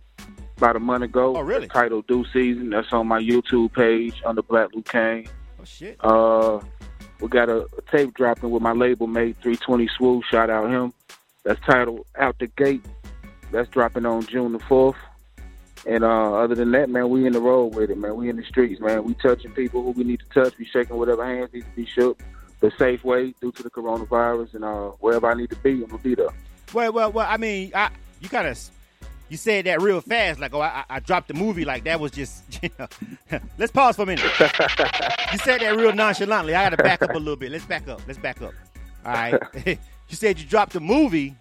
[0.57, 1.35] about a month ago.
[1.35, 1.67] Oh, really?
[1.67, 2.69] Titled Due Season.
[2.69, 5.27] That's on my YouTube page under Blac Lou Caine.
[5.59, 5.97] Oh shit.
[5.99, 6.59] Uh,
[7.19, 10.23] we got a, a tape dropping with my label mate, 320 Swoo.
[10.23, 10.93] Shout out him.
[11.43, 12.85] That's titled Out the Gate.
[13.51, 14.95] That's dropping on June the 4th.
[15.89, 18.15] And uh, other than that, man, we in the road with it, man.
[18.15, 19.03] We in the streets, man.
[19.03, 20.55] We touching people who we need to touch.
[20.59, 22.21] We shaking whatever hands need to be shook
[22.59, 24.53] the safe way due to the coronavirus.
[24.53, 26.29] And uh, wherever I need to be, I'm to be there.
[26.73, 27.25] Well, well, well.
[27.27, 28.59] I mean, I you kind of
[29.29, 32.11] you said that real fast, like oh, I, I dropped the movie, like that was
[32.11, 32.43] just.
[32.61, 33.39] You know.
[33.57, 34.25] Let's pause for a minute.
[35.31, 36.53] you said that real nonchalantly.
[36.53, 37.51] I got to back up a little bit.
[37.51, 38.01] Let's back up.
[38.05, 38.53] Let's back up.
[39.05, 39.41] All right.
[39.65, 41.35] you said you dropped the movie.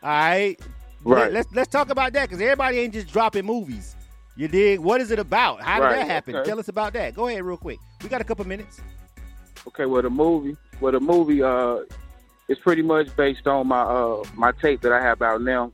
[0.00, 0.60] All right.
[1.04, 1.32] Right.
[1.32, 3.94] Let, us let's talk about that because everybody ain't just dropping movies.
[4.36, 4.80] You dig?
[4.80, 5.60] What is it about?
[5.60, 6.36] How did Right, that happen?
[6.36, 6.48] okay.
[6.48, 7.14] Tell us about that.
[7.14, 7.78] Go ahead, real quick.
[8.02, 8.80] We got a couple minutes.
[9.68, 11.78] Okay, well the movie, well the movie, uh,
[12.48, 15.72] is pretty much based on my uh my tape that I have out now.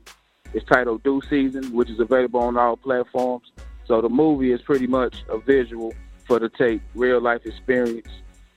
[0.53, 3.51] It's titled "Due Season," which is available on all platforms.
[3.85, 5.93] So the movie is pretty much a visual
[6.25, 8.07] for the tape, real life experience,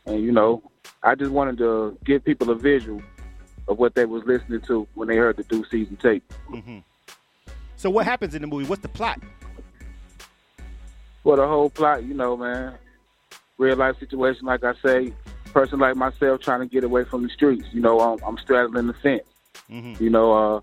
[0.06, 0.62] and you know,
[1.02, 3.02] I just wanted to give people a visual
[3.68, 6.22] of what they was listening to when they heard the "Due Season" tape.
[6.48, 6.78] hmm
[7.76, 8.66] So what happens in the movie?
[8.66, 9.20] What's the plot?
[11.22, 12.74] Well, the whole plot, you know, man,
[13.56, 15.12] real life situation, like I say,
[15.52, 17.66] person like myself trying to get away from the streets.
[17.72, 19.22] You know, I'm, I'm straddling the fence.
[19.70, 19.98] Mhm.
[20.00, 20.60] You know, uh,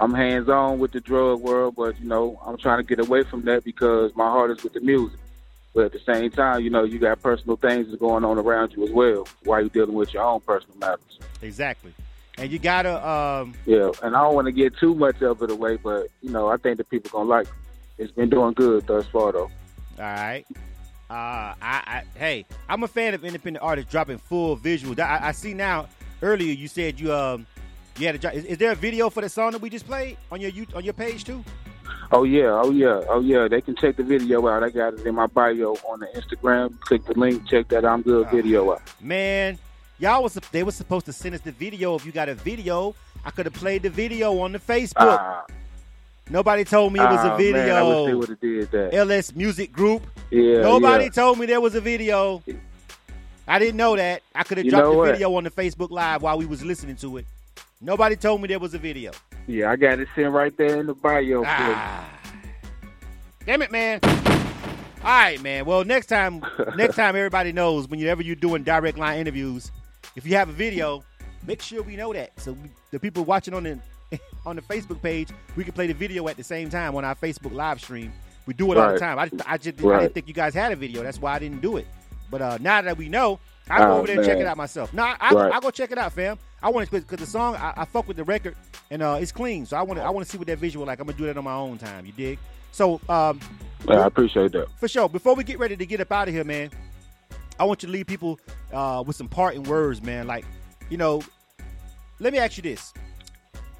[0.00, 3.22] I'm hands on with the drug world, but you know, I'm trying to get away
[3.22, 5.18] from that because my heart is with the music.
[5.72, 8.72] But at the same time, you know, you got personal things that's going on around
[8.72, 11.18] you as well while you're dealing with your own personal matters.
[11.42, 11.92] Exactly.
[12.38, 15.50] And you gotta um Yeah, and I don't want to get too much of it
[15.50, 17.52] away, but you know, I think the people gonna like it.
[17.96, 19.42] It's been doing good thus far, though.
[19.42, 19.50] All
[19.98, 20.44] right.
[21.10, 24.98] Uh, I, I, hey, I'm a fan of independent artists dropping full visuals.
[24.98, 25.88] I, I see now.
[26.22, 27.46] Earlier, you said you um,
[27.98, 28.32] you had a.
[28.32, 30.66] Is, is there a video for the song that we just played on your you
[30.74, 31.44] on your page too?
[32.10, 33.46] Oh yeah, oh yeah, oh yeah.
[33.46, 34.62] They can check the video out.
[34.62, 36.80] I got it in my bio on the Instagram.
[36.80, 38.82] Click the link, check that I'm good video out.
[39.00, 39.58] Man,
[39.98, 41.94] y'all was they was supposed to send us the video.
[41.94, 45.18] If you got a video, I could have played the video on the Facebook.
[45.18, 45.46] Ah,
[46.30, 47.66] Nobody told me it was ah, a video.
[47.66, 48.94] Man, I wish they would have did that.
[48.94, 50.02] LS Music Group.
[50.30, 51.10] Yeah, Nobody yeah.
[51.10, 52.42] told me there was a video.
[53.46, 54.22] I didn't know that.
[54.34, 55.12] I could have dropped the what?
[55.12, 57.26] video on the Facebook Live while we was listening to it.
[57.80, 59.12] Nobody told me there was a video.
[59.46, 61.44] Yeah, I got it sitting right there in the bio.
[61.44, 62.08] Ah.
[63.44, 64.00] Damn it, man.
[64.02, 65.66] All right, man.
[65.66, 66.42] Well, next time,
[66.76, 69.70] next time, everybody knows whenever you're doing direct line interviews,
[70.16, 71.04] if you have a video,
[71.46, 72.38] make sure we know that.
[72.40, 73.78] So we, the people watching on the
[74.46, 77.14] on the Facebook page, we can play the video at the same time on our
[77.14, 78.12] Facebook live stream.
[78.46, 79.18] We do it all the time.
[79.18, 81.02] I, I just I didn't think you guys had a video.
[81.02, 81.86] That's why I didn't do it.
[82.30, 83.38] But uh, now that we know,
[83.70, 84.92] I go Oh, over there and check it out myself.
[84.92, 85.52] No, I, I, Right.
[85.52, 86.38] I'll go check it out, fam.
[86.62, 88.54] I want to because the song I, I fuck with the record
[88.90, 89.64] and uh, it's clean.
[89.66, 91.00] So I want to I want to see what that visual like.
[91.00, 92.04] I'm gonna do that on my own time.
[92.06, 92.38] You dig?
[92.72, 93.40] So um,
[93.88, 94.66] Yeah, I appreciate that.
[94.78, 95.08] for sure.
[95.08, 96.70] Before we get ready to get up out of here, man,
[97.58, 98.38] I want you to leave people
[98.72, 100.26] uh, with some parting words, man.
[100.26, 100.44] Like,
[100.90, 101.22] you know,
[102.18, 102.92] let me ask you this: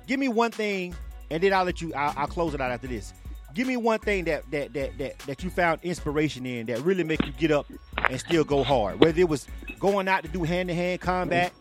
[0.06, 0.94] Give me one thing,
[1.30, 1.92] and then I'll let you.
[1.94, 3.12] I'll, I'll close it out after this.
[3.54, 7.04] Give me one thing that that that that that you found inspiration in that really
[7.04, 7.66] make you get up
[8.10, 9.00] and still go hard.
[9.00, 9.46] Whether it was
[9.78, 11.52] going out to do hand to hand combat,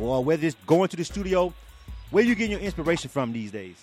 [0.00, 1.52] or whether it's going to the studio.
[2.10, 3.82] Where you getting your inspiration from these days?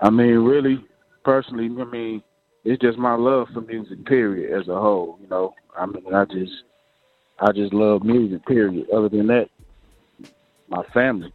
[0.00, 0.84] I mean, really,
[1.24, 2.22] personally, I mean,
[2.68, 5.18] it's just my love for music, period, as a whole.
[5.22, 6.52] You know, I mean, I just,
[7.40, 8.86] I just love music, period.
[8.90, 9.46] Other than that,
[10.68, 11.32] my family,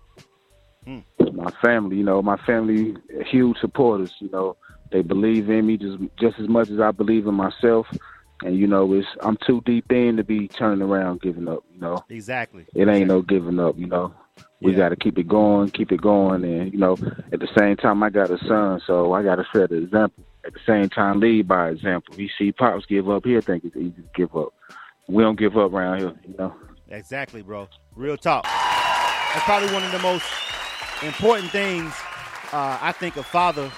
[0.85, 0.99] Hmm.
[1.33, 2.93] my family, you know, my family,
[3.31, 4.11] huge supporters.
[4.19, 4.57] You know,
[4.91, 7.87] they believe in me just just as much as I believe in myself.
[8.43, 11.63] And you know, it's I'm too deep in to be turning around, giving up.
[11.73, 12.67] You know, Exactly.
[12.75, 14.13] it ain't no giving up, you know.
[14.61, 14.77] We Yeah.
[14.77, 16.99] got to keep it going, keep it going, and you know,
[17.31, 20.23] at the same time, I got a son, so I got to set an example.
[20.45, 22.15] At the same time, lead by example.
[22.19, 24.49] You see pops give up, he'll think it's easy to give up.
[25.07, 26.53] We don't give up around here, you know.
[26.89, 27.67] Exactly, bro.
[27.95, 28.43] Real talk.
[28.43, 30.25] That's probably one of the most
[31.01, 31.93] important things
[32.51, 33.71] uh, I think a father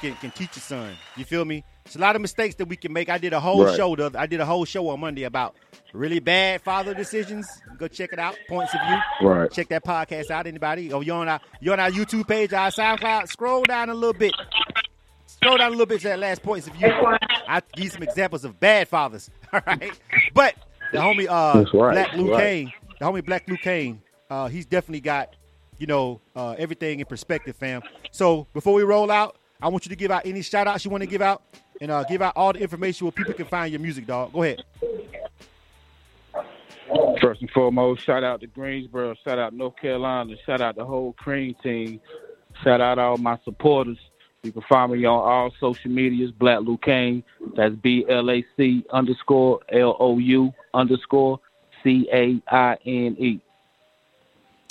[0.00, 0.94] can, can teach a son.
[1.16, 1.64] You feel me?
[1.84, 3.08] It's a lot of mistakes that we can make.
[3.08, 3.76] I did a whole Right.
[3.76, 3.96] show.
[3.96, 5.56] The, I did a whole show on Monday about
[5.92, 7.46] really bad father decisions.
[7.78, 8.36] Go check it out.
[8.48, 9.28] Points of view.
[9.28, 9.50] Right.
[9.50, 10.46] Check that podcast out.
[10.46, 10.92] Anybody?
[10.92, 13.28] Oh, you on our you on our YouTube page, our SoundCloud.
[13.28, 14.32] Scroll down a little bit.
[15.40, 18.02] Scroll down a little bit to that last points of you, I give you some
[18.02, 19.30] examples of bad fathers.
[19.52, 19.92] All right,
[20.34, 20.56] but
[20.90, 22.40] the homie uh, right, Black that's Luke right.
[22.40, 25.36] Kane, the homie Blac Lou Caine, uh, he's definitely got
[25.78, 27.82] you know uh, everything in perspective, fam.
[28.10, 30.90] So before we roll out, I want you to give out any shout outs you
[30.90, 31.42] want to give out,
[31.80, 34.32] and uh, give out all the information where people can find your music, dog.
[34.32, 34.64] Go ahead.
[37.20, 41.12] First and foremost, shout out to Greensboro, shout out North Carolina, shout out the whole
[41.12, 42.00] Cream team,
[42.64, 43.98] shout out all my supporters.
[44.44, 47.24] You can find me on all social medias, Blac Lou Caine.
[47.56, 51.40] That's B L A C underscore L O U underscore
[51.82, 53.40] C A I N E.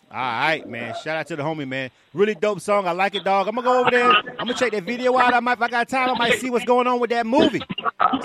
[0.10, 0.96] All right, man.
[1.04, 1.92] Shout out to the homie, man.
[2.14, 2.88] Really dope song.
[2.88, 3.50] I like it, dog.
[3.50, 4.10] I'm gonna go over there.
[4.10, 5.34] I'm gonna check that video out.
[5.34, 7.62] I might, if I got time, I might see what's going on with that movie.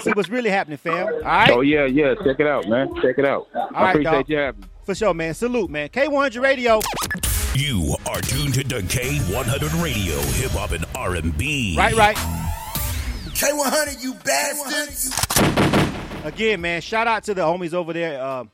[0.01, 1.09] See what's really happening, fam.
[1.09, 2.15] All right, Oh yeah, yeah.
[2.25, 2.95] Check it out, man.
[3.03, 3.49] Check it out.
[3.53, 4.29] right, I appreciate dog.
[4.31, 4.67] you having me.
[4.85, 5.35] for sure, man.
[5.35, 5.89] Salute, man.
[5.89, 6.81] K100 Radio.
[7.55, 11.75] You are tuned to K100 Radio, Hip Hop and R&B.
[11.77, 12.17] Right, right.
[12.17, 16.25] K100, you bastards.
[16.25, 16.81] Again, man.
[16.81, 18.45] Shout out to the homies over there uh,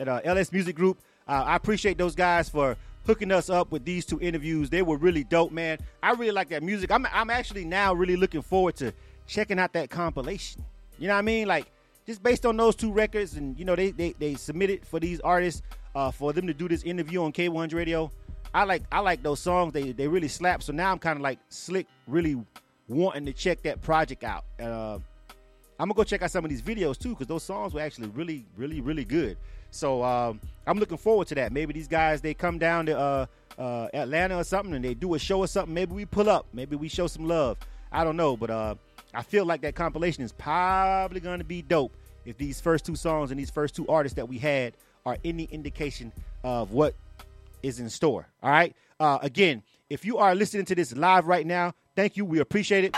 [0.00, 0.98] at uh, LS Music Group.
[1.28, 4.68] Uh, I appreciate those guys for hooking us up with these two interviews.
[4.68, 5.78] They were really dope, man.
[6.02, 6.90] I really like that music.
[6.90, 8.92] I'm I'm actually now really looking forward to
[9.28, 10.64] checking out that compilation.
[10.98, 11.46] You know what I mean?
[11.46, 11.70] Like
[12.04, 15.20] just based on those two records, and you know they they, they submitted for these
[15.20, 15.62] artists
[15.94, 18.10] uh, for them to do this interview on K100 Radio.
[18.52, 19.72] I like I like those songs.
[19.72, 20.62] They they really slap.
[20.62, 22.36] So now I'm kind of like slick, really
[22.88, 24.44] wanting to check that project out.
[24.58, 24.98] Uh,
[25.78, 28.08] I'm gonna go check out some of these videos too because those songs were actually
[28.08, 29.36] really, really, really good.
[29.70, 31.52] So um, I'm looking forward to that.
[31.52, 33.26] Maybe these guys they come down to uh,
[33.58, 35.72] uh, Atlanta or something and they do a show or something.
[35.72, 36.46] Maybe we pull up.
[36.52, 37.56] Maybe we show some love.
[37.92, 38.74] I don't know, but uh,
[39.14, 41.92] I feel like that compilation is probably gonna be dope
[42.24, 44.74] if these first two songs and these first two artists that we had
[45.06, 46.12] are any indication
[46.44, 46.94] of what
[47.62, 48.26] is in store.
[48.42, 48.74] All right.
[48.98, 52.24] Uh, again, if you are listening to this live right now, thank you.
[52.24, 52.94] We appreciate it.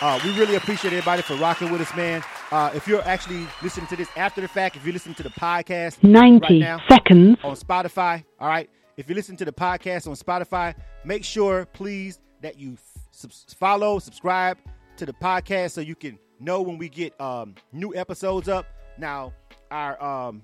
[0.00, 2.22] Uh, we really appreciate everybody for rocking with us, man.
[2.52, 5.30] Uh, if you're actually listening to this after the fact, if you're listening to the
[5.30, 7.36] podcast 90 right now seconds.
[7.42, 8.70] on Spotify, all right.
[8.96, 12.76] If you listen to the podcast on Spotify, make sure, please, that you
[13.10, 14.58] subs- follow, subscribe
[14.96, 18.66] to the podcast so you can know when we get um, new episodes up.
[18.98, 19.32] Now,
[19.70, 20.42] our um,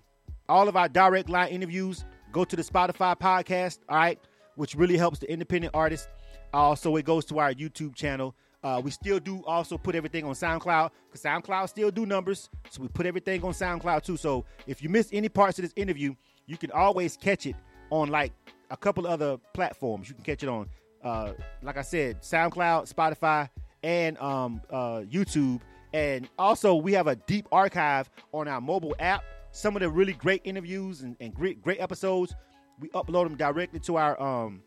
[0.49, 4.19] all of our direct line interviews go to the Spotify podcast, all right,
[4.57, 6.09] which really helps the independent artists.
[6.53, 8.35] Also, it goes to our YouTube channel.
[8.63, 12.51] Uh, we still do also put everything on SoundCloud because SoundCloud still do numbers.
[12.71, 14.17] So we put everything on SoundCloud too.
[14.17, 16.15] So if you miss any parts of this interview,
[16.47, 17.57] you can always catch it
[17.91, 18.33] on like
[18.71, 20.09] a couple other platforms.
[20.09, 20.69] You can catch it on,
[21.05, 23.49] uh, like I said, SoundCloud, Spotify,
[23.83, 25.61] and um, uh, YouTube.
[25.93, 29.23] And also, we have a deep archive on our mobile app.
[29.55, 32.35] Some of the really great interviews and, and great great episodes,
[32.81, 34.61] we upload them directly to our um,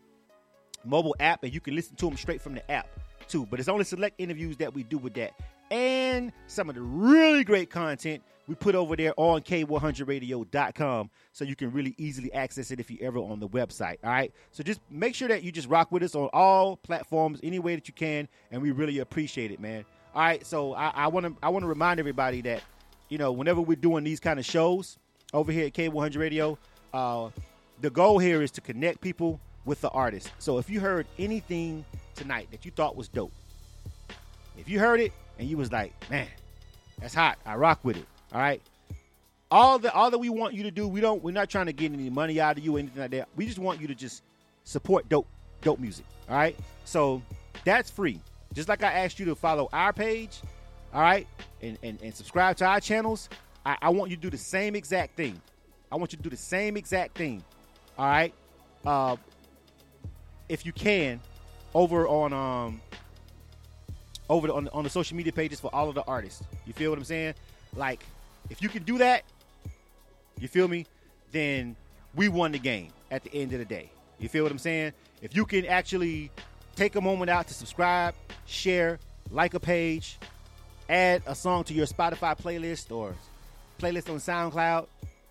[0.85, 2.87] mobile app, and you can listen to them straight from the app
[3.27, 3.45] too.
[3.45, 5.33] But it's only select interviews that we do with that,
[5.71, 11.57] and some of the really great content we put over there on K100Radio.com, so you
[11.57, 13.97] can really easily access it if you're ever on the website.
[14.05, 17.41] All right, so just make sure that you just rock with us on all platforms
[17.43, 19.83] any way that you can, and we really appreciate it, man.
[20.15, 22.63] All right, so I want to I want to remind everybody that
[23.09, 24.97] you know whenever we're doing these kind of shows
[25.33, 26.57] over here at K100 Radio,
[26.93, 27.29] uh,
[27.81, 30.31] the goal here is to connect people with the artist.
[30.39, 33.33] So if you heard anything tonight that you thought was dope,
[34.57, 36.27] if you heard it and you was like, man,
[36.99, 38.05] that's hot, I rock with it.
[38.33, 38.61] All right.
[39.49, 41.73] All that all that we want you to do, we don't we're not trying to
[41.73, 43.29] get any money out of you or anything like that.
[43.35, 44.23] We just want you to just
[44.65, 45.27] support dope
[45.61, 46.05] dope music.
[46.29, 46.55] All right.
[46.83, 47.21] So
[47.63, 48.19] that's free.
[48.53, 50.41] Just like I asked you to follow our page,
[50.93, 51.27] all right,
[51.61, 53.29] and, and, and subscribe to our channels,
[53.65, 55.41] I, I want you to do the same exact thing.
[55.91, 57.43] I want you to do the same exact thing.
[57.97, 58.33] All right.
[58.85, 59.15] Uh,
[60.49, 61.19] if you can,
[61.73, 62.81] over on um
[64.29, 66.43] over the, on, on the social media pages for all of the artists.
[66.65, 67.33] You feel what I'm saying?
[67.75, 68.03] Like,
[68.49, 69.23] if you can do that,
[70.39, 70.85] you feel me?
[71.31, 71.75] Then
[72.15, 73.89] we won the game at the end of the day.
[74.19, 74.93] You feel what I'm saying?
[75.21, 76.31] If you can actually
[76.75, 78.99] take a moment out to subscribe, share,
[79.31, 80.17] like a page,
[80.89, 83.15] add a song to your Spotify playlist or
[83.79, 84.87] playlist on SoundCloud,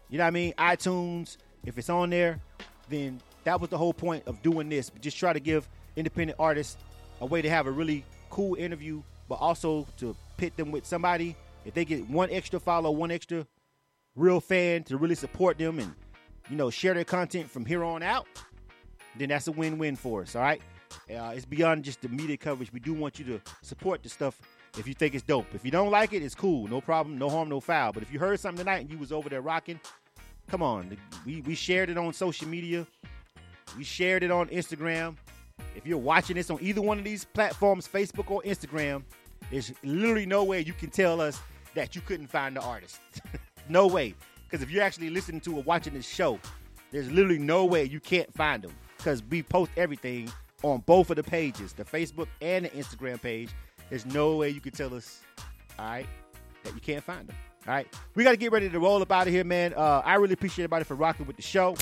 [0.09, 0.53] you know what I mean?
[0.59, 2.41] iTunes, if it's on there,
[2.89, 4.91] then that was the whole point of doing this.
[5.01, 6.77] Just try to give independent artists
[7.21, 11.37] a way to have a really cool interview, but also to pit them with somebody.
[11.65, 13.47] If they get one extra follow, one extra
[14.15, 15.93] real fan to really support them and
[16.49, 18.27] you know share their content from here on out,
[19.17, 20.37] then that's a win-win for us.
[20.37, 20.63] All right,
[21.11, 22.73] uh, it's beyond just the media coverage.
[22.73, 24.41] We do want you to support the stuff
[24.77, 25.47] if you think it's dope.
[25.55, 27.93] If you don't like it, it's cool, no problem, no harm, no foul.
[27.93, 29.81] But if you heard something tonight and you was over there rocking,
[30.49, 32.87] come on, we we shared it on social media,
[33.77, 35.17] we shared it on Instagram.
[35.75, 39.03] If you're watching this on either one of these platforms, Facebook or Instagram,
[39.51, 41.41] there's literally no way you can tell us
[41.75, 43.01] that you couldn't find the artist.
[43.69, 44.15] no way.
[44.45, 46.39] Because if you're actually listening to or watching this show,
[46.91, 48.73] there's literally no way you can't find them.
[48.97, 50.31] Because we post everything
[50.63, 53.51] on both of the pages, the Facebook and the Instagram page.
[53.91, 55.21] There's no way you can tell us,
[55.79, 56.07] all right,
[56.65, 57.37] that you can't find them.
[57.67, 59.75] All right, we got to get ready to roll up out of here, man.
[59.75, 61.77] Uh, I really appreciate everybody for rocking with the show.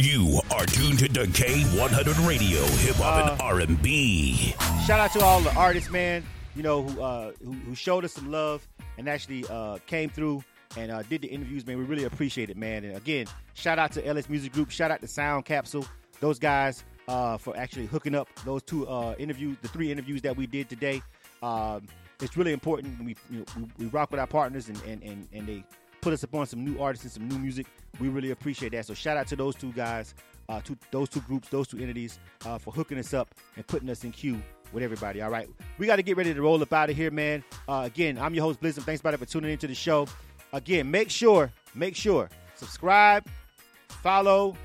[0.00, 4.54] You are tuned to the K100 Radio, hip hop and R&B.
[4.86, 6.24] Shout out to all the artists, man.
[6.56, 8.66] You know who uh, who, who showed us some love
[8.98, 10.42] and actually uh, came through
[10.76, 11.78] and uh, did the interviews, man.
[11.78, 12.84] We really appreciate it, man.
[12.84, 14.70] And again, shout out to LS Music Group.
[14.70, 15.86] Shout out to Sound Capsule.
[16.20, 20.36] Those guys uh, for actually hooking up those two uh, interviews, the three interviews that
[20.36, 21.02] we did today.
[21.42, 21.86] Um,
[22.20, 23.44] it's really important we, you know,
[23.78, 25.64] we, we rock with our partners and, and, and, and they
[26.00, 27.66] put us upon some new artists and some new music.
[28.00, 28.86] We really appreciate that.
[28.86, 30.14] So shout out to those two guys,
[30.48, 33.88] uh, to those two groups, those two entities uh, for hooking us up and putting
[33.90, 34.40] us in queue
[34.72, 35.22] with everybody.
[35.22, 37.44] All right, we got to get ready to roll up out of here, man.
[37.68, 38.84] Uh, again, I'm your host Blizzard.
[38.84, 40.06] Thanks, everybody, for tuning into the show.
[40.52, 43.26] Again, make sure, make sure, subscribe,
[43.88, 44.56] follow,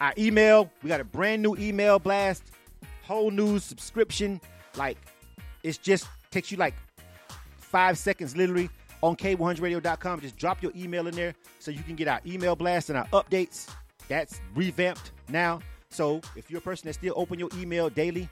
[0.00, 0.70] our email.
[0.82, 2.44] We got a brand new email blast,
[3.02, 4.40] whole new subscription.
[4.76, 4.98] Like
[5.68, 6.74] it's just takes you like
[7.58, 8.70] five seconds, literally
[9.02, 10.20] on K100radio.com.
[10.20, 13.06] Just drop your email in there so you can get our email blast and our
[13.08, 13.68] updates.
[14.08, 15.60] That's revamped now.
[15.90, 18.28] So if you're a person that still open your email daily,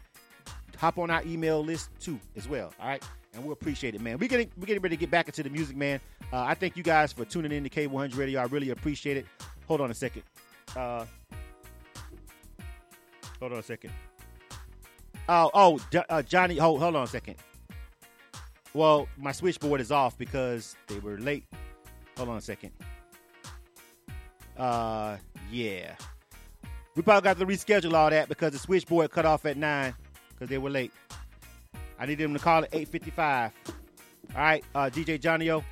[0.78, 2.72] hop on our email list too as well.
[2.80, 3.02] All right.
[3.34, 4.16] And we'll appreciate it, man.
[4.18, 6.00] We're getting we're getting ready to get back into the music, man.
[6.32, 8.40] Uh, I thank you guys for tuning in to K100 Radio.
[8.40, 9.26] I really appreciate it.
[9.68, 10.22] Hold on a second.
[10.74, 11.04] Uh,
[13.38, 13.92] hold on a second.
[15.28, 17.36] Oh, oh, uh, Johnny, hold, hold on a second.
[18.74, 21.44] Well, my switchboard is off because they were late.
[22.16, 22.72] Hold on a second.
[24.56, 25.16] Uh,
[25.50, 25.96] yeah.
[26.94, 29.94] We probably got to reschedule all that because the switchboard cut off at nine
[30.30, 30.92] because they were late.
[31.98, 33.52] I needed them to call it eight fifty five.
[34.34, 35.62] All right, uh, DJ Johnny O.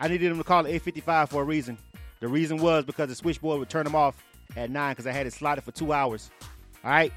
[0.00, 1.78] I needed them to call it eight fifty five for a reason.
[2.20, 4.22] The reason was because the switchboard would turn them off
[4.56, 6.30] at nine because I had it slotted for two hours.
[6.84, 7.12] All right,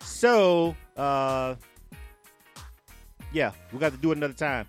[0.00, 1.56] so uh,
[3.32, 4.68] yeah, we got to do it another time.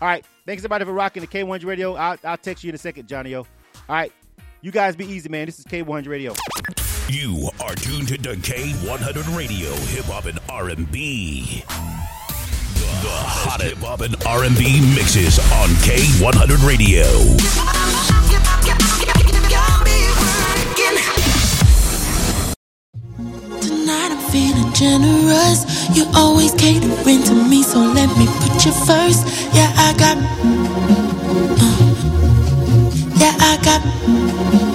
[0.00, 1.94] All right, thanks everybody for rocking the K100 Radio.
[1.94, 3.40] I'll, I'll text you in a second, Johnny O.
[3.40, 3.46] All
[3.88, 4.12] right,
[4.60, 5.46] you guys be easy, man.
[5.46, 6.34] This is K100 Radio.
[7.08, 11.64] You are tuned to K100 Radio, hip hop and R&B.
[11.66, 18.19] The hottest hip hop and R&B mixes on K100 Radio.
[24.80, 25.60] Generous.
[25.94, 29.26] You always catering to me, so let me put you first.
[29.54, 30.16] Yeah, I got.
[31.60, 31.76] Uh,
[33.20, 34.69] yeah, I got.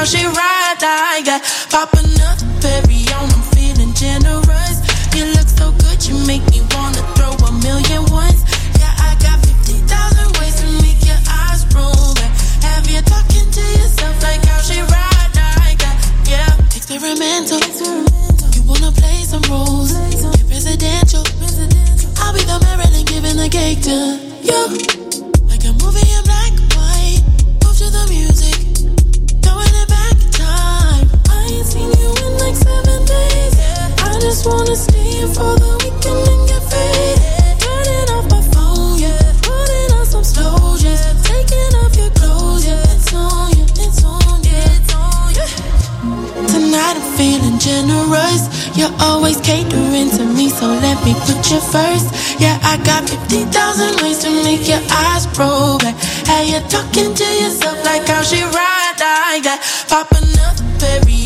[0.00, 1.69] How she ride like that.
[48.80, 52.40] You're always catering to me, so let me put you first.
[52.40, 55.96] Yeah, I got 50,000 ways to make your eyes roll back.
[56.26, 59.60] How you talking to yourself like how she ride like that.
[59.90, 61.19] Pop another berry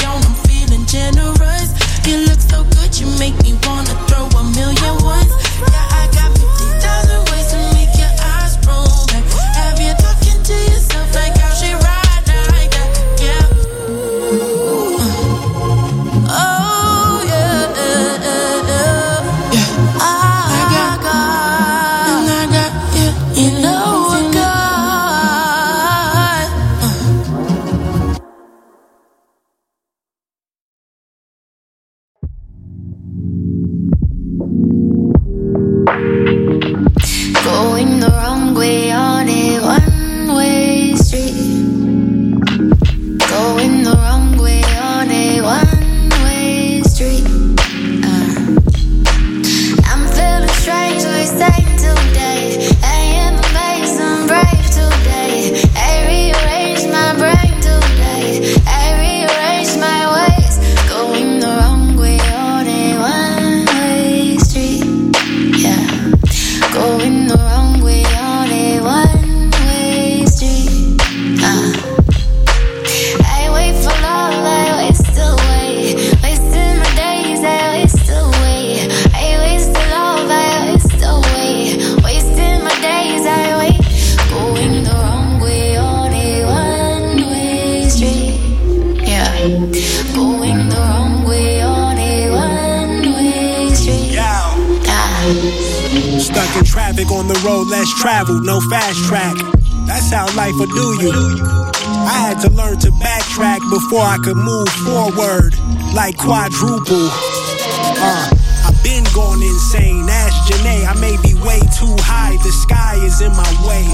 [104.25, 105.53] could move forward
[105.93, 107.13] like quadruple.
[107.13, 108.25] Uh,
[108.65, 110.09] I've been going insane.
[110.09, 112.33] Ask Janae, I may be way too high.
[112.41, 113.85] The sky is in my way.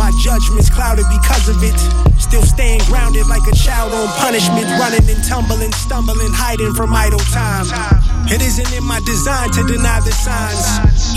[0.00, 1.76] My judgment's clouded because of it.
[2.16, 4.64] Still staying grounded like a child on punishment.
[4.80, 7.68] Running and tumbling, stumbling, hiding from idle time.
[8.24, 10.64] It isn't in my design to deny the signs.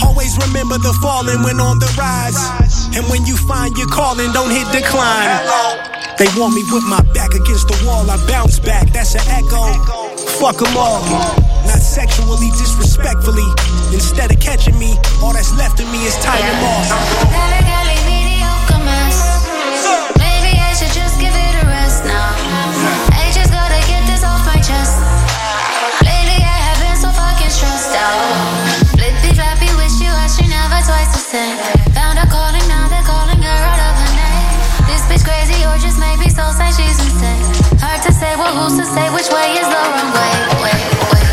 [0.04, 2.36] Always remember the falling when on the rise.
[3.00, 5.93] And when you find your calling, don't hit decline.
[6.18, 8.06] They want me with my back against the wall.
[8.10, 9.74] I bounce back, that's an echo.
[10.38, 11.02] Fuck them all.
[11.66, 13.50] Not sexually, disrespectfully.
[13.90, 14.94] Instead of catching me,
[15.26, 16.16] all that's left of me is
[18.06, 19.18] mediocre mess.
[20.22, 22.30] Maybe I should just give it a rest now.
[23.18, 25.02] I just gotta get this off my chest.
[26.06, 28.94] Lately I have been so fucking stressed out.
[28.94, 29.34] Flippy
[29.82, 30.14] wish you
[30.46, 31.58] never twice the same.
[31.98, 32.28] Found a
[36.34, 37.80] these souls say she's insane.
[37.80, 40.32] Hard to say, well, who's to say which way is the wrong way?
[40.64, 41.33] Wait, wait.